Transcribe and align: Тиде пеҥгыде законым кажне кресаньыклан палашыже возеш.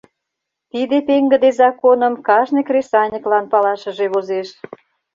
Тиде 0.71 0.97
пеҥгыде 1.07 1.49
законым 1.61 2.13
кажне 2.27 2.61
кресаньыклан 2.69 3.45
палашыже 3.51 4.05
возеш. 4.13 4.49